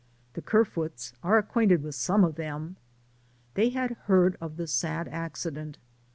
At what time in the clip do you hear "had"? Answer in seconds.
3.69-3.91